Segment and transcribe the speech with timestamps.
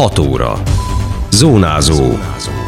[0.00, 0.62] 6 óra.
[1.30, 2.04] Zónázó.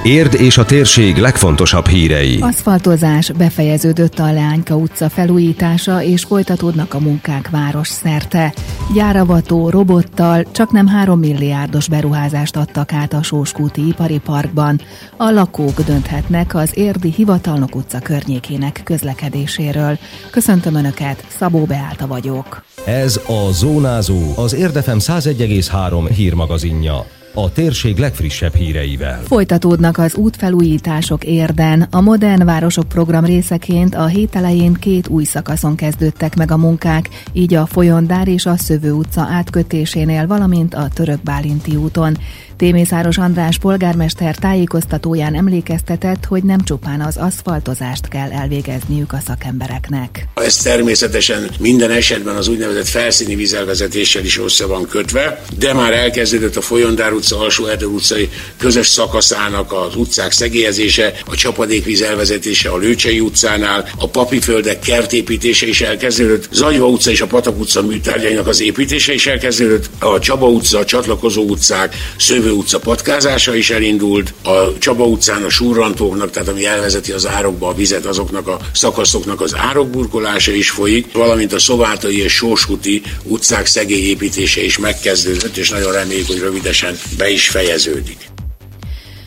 [0.03, 2.39] Érd és a térség legfontosabb hírei.
[2.41, 8.55] Aszfaltozás befejeződött a Leányka utca felújítása, és folytatódnak a munkák város szerte.
[8.95, 14.81] Gyáravató robottal csak nem 3 milliárdos beruházást adtak át a Sóskúti Ipari Parkban.
[15.17, 19.99] A lakók dönthetnek az Érdi Hivatalnok utca környékének közlekedéséről.
[20.31, 22.65] Köszöntöm Önöket, Szabó Beálta vagyok.
[22.85, 29.23] Ez a Zónázó, az Érdefem 101,3 hírmagazinja a térség legfrissebb híreivel.
[29.23, 31.87] Folytatódnak az útfelújítások érden.
[31.91, 37.09] A Modern Városok program részeként a hét elején két új szakaszon kezdődtek meg a munkák,
[37.33, 42.17] így a Folyondár és a Szövő utca átkötésénél, valamint a Török Bálinti úton.
[42.63, 50.29] Témészáros András polgármester tájékoztatóján emlékeztetett, hogy nem csupán az aszfaltozást kell elvégezniük a szakembereknek.
[50.35, 56.57] Ez természetesen minden esetben az úgynevezett felszíni vízelvezetéssel is össze van kötve, de már elkezdődött
[56.57, 62.77] a Folyondár utca, Alsó Erdő utcai közös szakaszának az utcák szegélyezése, a csapadékvíz elvezetése a
[62.77, 68.61] Lőcsei utcánál, a papiföldek kertépítése is elkezdődött, Zagyva utca és a Patak utca műtárgyainak az
[68.61, 74.79] építése is elkezdődött, a Csaba utca, a csatlakozó utcák, Szövő utca patkázása is elindult, a
[74.79, 79.55] Csaba utcán a súrrantóknak, tehát ami elvezeti az árokba a vizet, azoknak a szakaszoknak az
[79.57, 86.27] árokburkolása is folyik, valamint a Szovátai és Sóskuti utcák szegélyépítése is megkezdődött, és nagyon reméljük,
[86.27, 88.32] hogy rövidesen be is fejeződik.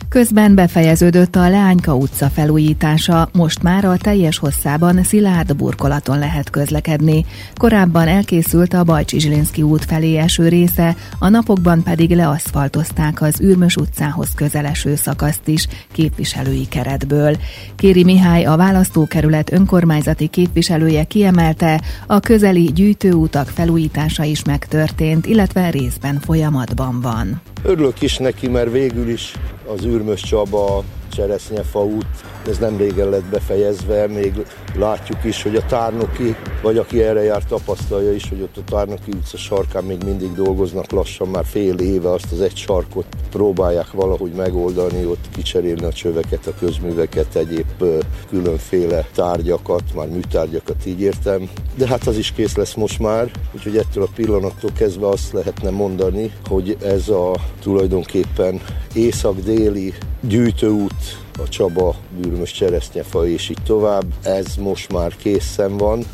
[0.08, 7.24] Közben befejeződött a Leányka utca felújítása, most már a teljes hosszában szilárd burkolaton lehet közlekedni.
[7.54, 13.76] Korábban elkészült a Bajcsi Zsilinszki út felé eső része, a napokban pedig leaszfaltozták az Ürmös
[13.76, 17.36] utcához közeleső szakaszt is képviselői keretből.
[17.76, 26.20] Kéri Mihály a választókerület önkormányzati képviselője kiemelte, a közeli gyűjtőutak felújítása is megtörtént, illetve részben
[26.20, 27.40] folyamatban van.
[27.62, 29.32] Örülök is neki, mert végül is
[29.68, 30.84] az Ürmös Csaba,
[31.16, 32.06] Cseresznyefa út,
[32.48, 34.46] ez nem régen lett befejezve, még
[34.78, 39.10] látjuk is, hogy a Tárnoki, vagy aki erre jár, tapasztalja is, hogy ott a Tárnoki
[39.10, 44.32] utca sarkán még mindig dolgoznak lassan, már fél éve azt az egy sarkot próbálják valahogy
[44.32, 47.84] megoldani, ott kicserélni a csöveket, a közműveket, egyéb
[48.28, 51.50] különféle tárgyakat, már műtárgyakat így értem.
[51.74, 55.70] De hát az is kész lesz most már, úgyhogy ettől a pillanattól kezdve azt lehetne
[55.70, 58.60] mondani, hogy ez a tulajdonképpen
[58.94, 61.05] észak-déli gyűjtőút
[61.38, 64.04] a Csaba, Bűrmös cseresznyefa és így tovább.
[64.22, 66.04] Ez most már készen van,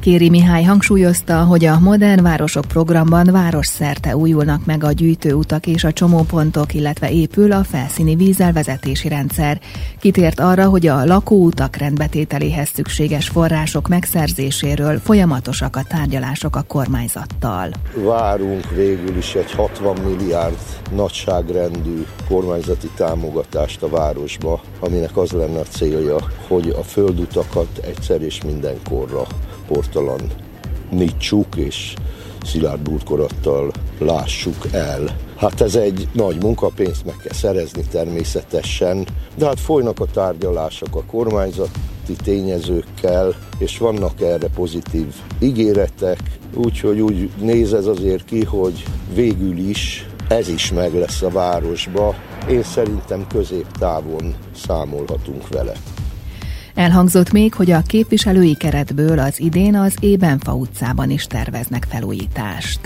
[0.00, 5.92] Kéri Mihály hangsúlyozta, hogy a Modern Városok programban városszerte újulnak meg a gyűjtőutak és a
[5.92, 9.60] csomópontok, illetve épül a felszíni vízelvezetési rendszer.
[9.98, 17.70] Kitért arra, hogy a lakóutak rendbetételéhez szükséges források megszerzéséről folyamatosak a tárgyalások a kormányzattal.
[17.94, 20.58] Várunk végül is egy 60 milliárd
[20.94, 26.16] nagyságrendű kormányzati támogatást a városba, aminek az lenne a célja,
[26.48, 29.26] hogy a földutakat egyszer és mindenkorra
[29.72, 30.20] portalan
[30.90, 31.94] nyitsuk, és
[32.44, 35.16] szilárd burkolattal lássuk el.
[35.36, 41.04] Hát ez egy nagy munkapénzt meg kell szerezni természetesen, de hát folynak a tárgyalások a
[41.04, 46.20] kormányzati tényezőkkel, és vannak erre pozitív ígéretek,
[46.54, 52.14] úgyhogy úgy néz ez azért ki, hogy végül is ez is meg lesz a városba.
[52.48, 54.34] Én szerintem középtávon
[54.66, 55.72] számolhatunk vele.
[56.80, 62.80] Elhangzott még, hogy a képviselői keretből az idén az Ébenfa utcában is terveznek felújítást.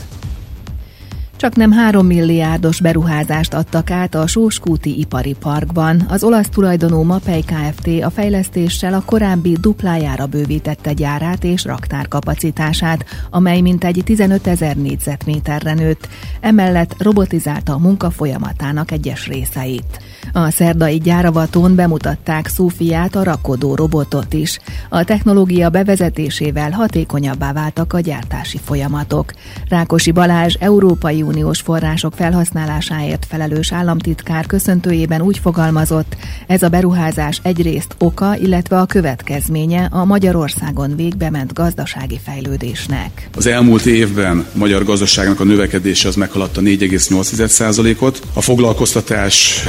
[1.37, 6.07] Csak nem 3 milliárdos beruházást adtak át a Sóskúti Ipari Parkban.
[6.09, 7.87] Az olasz tulajdonú Mapei Kft.
[8.03, 16.09] a fejlesztéssel a korábbi duplájára bővítette gyárát és raktárkapacitását, amely mintegy 15 ezer négyzetméterre nőtt.
[16.41, 20.01] Emellett robotizálta a munka folyamatának egyes részeit.
[20.33, 24.59] A szerdai gyáravatón bemutatták Szófiát, a rakodó robotot is.
[24.89, 29.33] A technológia bevezetésével hatékonyabbá váltak a gyártási folyamatok.
[29.69, 36.17] Rákosi Balázs Európai Uniós források felhasználásáért felelős államtitkár köszöntőjében úgy fogalmazott,
[36.47, 43.29] ez a beruházás egyrészt oka, illetve a következménye a Magyarországon végbe ment gazdasági fejlődésnek.
[43.37, 49.63] Az elmúlt évben magyar gazdaságnak a növekedése az meghaladta 4,8%-ot, a foglalkoztatás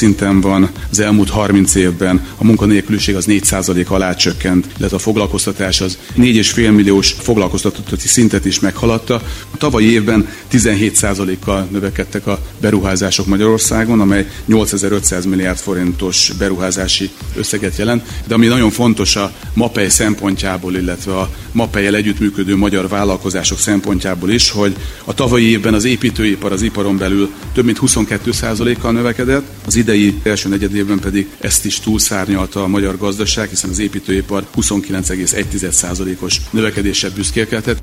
[0.00, 5.80] rekordszinten van, az elmúlt 30 évben a munkanélküliség az 4% alá csökkent, illetve a foglalkoztatás
[5.80, 9.14] az 4,5 milliós foglalkoztatotti szintet is meghaladta.
[9.50, 17.76] A tavalyi évben 17 7%-kal növekedtek a beruházások Magyarországon, amely 8500 milliárd forintos beruházási összeget
[17.76, 18.02] jelent.
[18.26, 24.50] De ami nagyon fontos a MAPEI szempontjából, illetve a MAPEI-el együttműködő magyar vállalkozások szempontjából is,
[24.50, 30.20] hogy a tavalyi évben az építőipar az iparon belül több mint 22%-kal növekedett, az idei
[30.22, 37.82] első negyedében pedig ezt is túlszárnyalta a magyar gazdaság, hiszen az építőipar 29,1%-os növekedéssel büszkélkedett.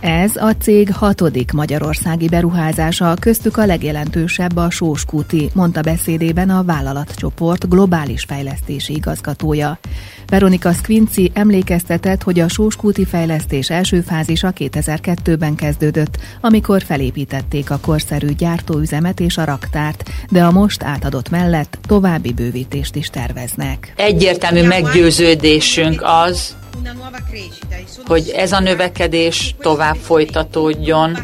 [0.00, 7.68] Ez a cég hatodik magyarországi beruházása, köztük a legjelentősebb a Sóskúti, mondta beszédében a vállalatcsoport
[7.68, 9.78] globális fejlesztési igazgatója.
[10.30, 18.26] Veronika Squinci emlékeztetett, hogy a Sóskúti fejlesztés első fázisa 2002-ben kezdődött, amikor felépítették a korszerű
[18.26, 23.92] gyártóüzemet és a raktárt, de a most átadott mellett további bővítést is terveznek.
[23.96, 26.56] Egyértelmű meggyőződésünk az,
[28.06, 31.18] hogy ez a növekedés tovább folytatódjon.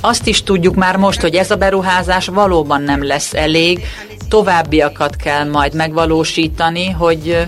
[0.00, 3.80] Azt is tudjuk már most, hogy ez a beruházás valóban nem lesz elég,
[4.28, 7.46] továbbiakat kell majd megvalósítani, hogy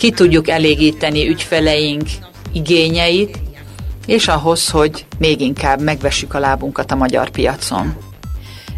[0.00, 2.02] ki tudjuk elégíteni ügyfeleink
[2.52, 3.38] igényeit,
[4.06, 7.96] és ahhoz, hogy még inkább megvessük a lábunkat a magyar piacon.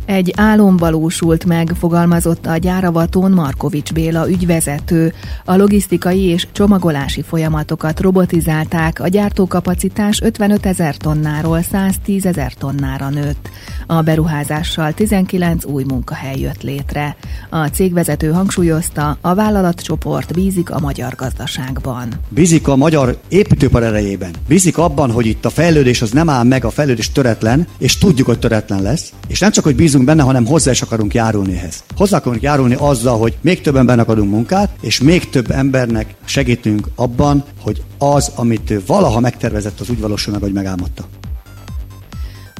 [0.04, 5.12] Egy álom valósult meg, fogalmazott a gyáravaton Markovics Béla ügyvezető.
[5.44, 13.48] A logisztikai és csomagolási folyamatokat robotizálták, a gyártókapacitás 55 ezer tonnáról 110 ezer tonnára nőtt.
[13.86, 17.16] A beruházással 19 új munkahely jött létre.
[17.50, 22.08] A cégvezető hangsúlyozta, a vállalatcsoport bízik a magyar gazdaságban.
[22.28, 24.30] Bízik a magyar építőpar erejében.
[24.48, 28.26] Bízik abban, hogy itt a fejlődés az nem áll meg, a fejlődés töretlen, és tudjuk,
[28.26, 29.12] hogy töretlen lesz.
[29.28, 31.82] És nem csak, hogy bízunk bízunk benne, hanem hozzá is akarunk járulni ehhez.
[31.96, 36.88] Hozzá akarunk járulni azzal, hogy még több embernek adunk munkát, és még több embernek segítünk
[36.94, 41.04] abban, hogy az, amit valaha megtervezett, az úgy valósul meg, hogy megálmodta.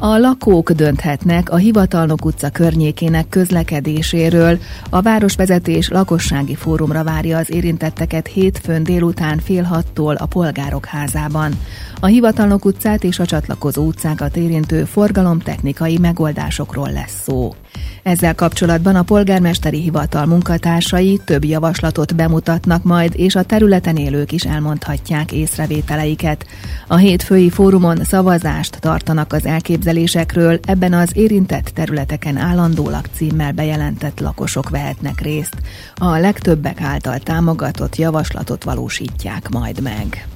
[0.05, 4.59] A lakók dönthetnek a Hivatalnok utca környékének közlekedéséről.
[4.91, 11.53] A városvezetés lakossági fórumra várja az érintetteket hétfőn délután fél hattól a Polgárok házában.
[12.01, 17.55] A Hivatalnok utcát és a csatlakozó utcákat érintő forgalomtechnikai megoldásokról lesz szó.
[18.03, 24.45] Ezzel kapcsolatban a polgármesteri hivatal munkatársai több javaslatot bemutatnak majd, és a területen élők is
[24.45, 26.47] elmondhatják észrevételeiket.
[26.87, 29.47] A hétfői fórumon szavazást tartanak az
[29.93, 35.57] elképzelésekről, ebben az érintett területeken állandólag címmel bejelentett lakosok vehetnek részt.
[35.95, 40.27] A legtöbbek által támogatott javaslatot valósítják majd meg.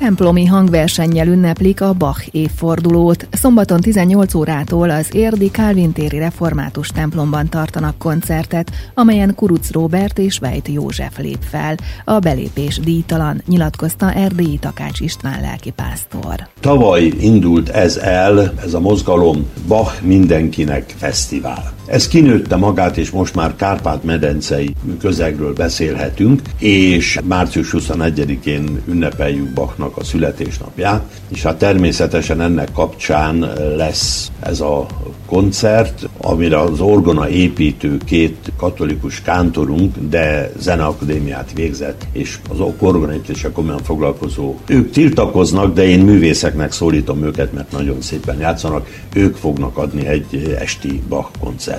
[0.00, 3.28] Templomi hangversennyel ünneplik a Bach évfordulót.
[3.30, 10.38] Szombaton 18 órától az Érdi Kálvin téri református templomban tartanak koncertet, amelyen Kuruc Robert és
[10.38, 11.74] Vejt József lép fel.
[12.04, 16.48] A belépés díjtalan, nyilatkozta Erdélyi Takács István lelkipásztor.
[16.60, 21.79] Tavaly indult ez el, ez a mozgalom Bach mindenkinek fesztivál.
[21.90, 30.04] Ez kinőtte magát, és most már Kárpát-medencei közegről beszélhetünk, és március 21-én ünnepeljük Bachnak a
[30.04, 33.38] születésnapját, és hát természetesen ennek kapcsán
[33.76, 34.86] lesz ez a
[35.26, 43.50] koncert, amire az orgona építő két katolikus kántorunk, de zeneakadémiát végzett, és az orgona építése
[43.52, 44.54] komolyan foglalkozó.
[44.66, 48.86] Ők tiltakoznak, de én művészeknek szólítom őket, mert nagyon szépen játszanak.
[49.14, 51.30] Ők fognak adni egy esti Bach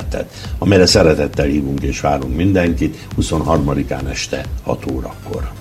[0.02, 5.61] koncertet, amelyre szeretettel hívunk és várunk mindenkit 23-án este 6 órakor.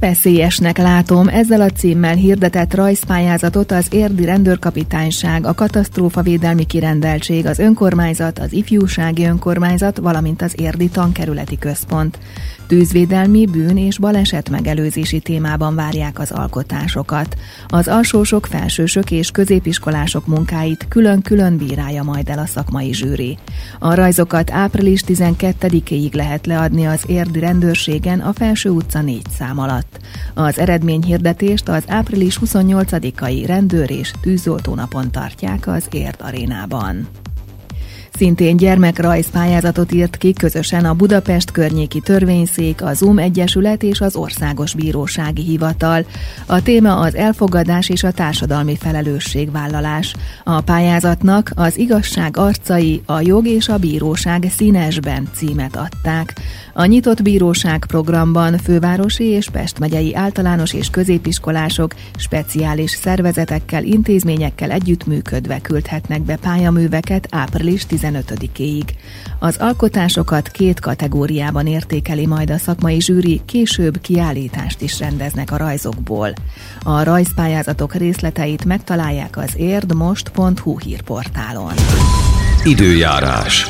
[0.00, 8.38] Veszélyesnek látom, ezzel a címmel hirdetett rajzpályázatot az érdi rendőrkapitányság, a katasztrófavédelmi kirendeltség, az önkormányzat,
[8.38, 12.18] az ifjúsági önkormányzat, valamint az érdi tankerületi központ.
[12.66, 17.36] Tűzvédelmi, bűn és baleset megelőzési témában várják az alkotásokat.
[17.68, 23.38] Az alsósok, felsősök és középiskolások munkáit külön-külön bírálja majd el a szakmai zsűri.
[23.78, 29.85] A rajzokat április 12-ig lehet leadni az érdi rendőrségen a Felső utca 4 szám alatt.
[30.34, 37.08] Az eredményhirdetést az április 28-ai rendőr és tűzoltónapon tartják az Érd arénában.
[38.16, 44.74] Szintén gyermekrajzpályázatot írt ki közösen a Budapest környéki törvényszék, a ZUM Egyesület és az Országos
[44.74, 46.06] Bírósági Hivatal.
[46.46, 50.14] A téma az elfogadás és a társadalmi felelősségvállalás.
[50.44, 56.34] A pályázatnak az igazság arcai, a jog és a bíróság színesben címet adták.
[56.72, 65.60] A nyitott bíróság programban fővárosi és Pest megyei általános és középiskolások speciális szervezetekkel, intézményekkel együttműködve
[65.60, 68.88] küldhetnek be pályaműveket április 10 15-éig.
[69.38, 76.32] Az alkotásokat két kategóriában értékeli majd a szakmai zsűri, később kiállítást is rendeznek a rajzokból.
[76.82, 81.72] A rajzpályázatok részleteit megtalálják az érdmost.hu hírportálon.
[82.64, 83.66] Időjárás.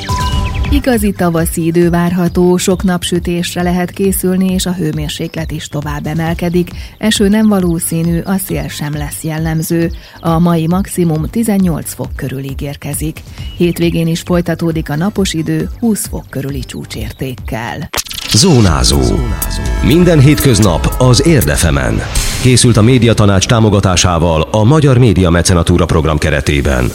[0.71, 6.69] Igazi tavaszi idő várható, sok napsütésre lehet készülni, és a hőmérséklet is tovább emelkedik.
[6.97, 9.91] Eső nem valószínű, a szél sem lesz jellemző.
[10.19, 13.19] A mai maximum 18 fok körül ígérkezik.
[13.57, 17.89] Hétvégén is folytatódik a napos idő 20 fok körüli csúcsértékkel.
[18.33, 19.01] Zónázó.
[19.83, 22.01] Minden hétköznap az Érdefemen.
[22.41, 26.91] Készült a médiatanács támogatásával a Magyar Média Mecenatúra program keretében.